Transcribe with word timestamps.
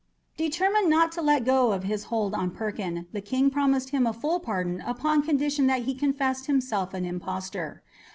Determined 0.35 0.89
not 0.89 1.11
to 1.11 1.21
let 1.21 1.45
go 1.45 1.77
his 1.79 2.05
hold 2.05 2.33
on 2.33 2.49
Perkin, 2.49 3.05
the 3.11 3.21
king 3.21 3.51
promised 3.51 3.89
him 3.89 4.07
a 4.07 4.13
full 4.13 4.39
pardon 4.39 4.81
upon 4.81 5.21
condition 5.21 5.67
that 5.67 5.83
he 5.83 5.93
confessed 5.93 6.47
himself 6.47 6.95
an 6.95 7.05
impostor. 7.05 7.83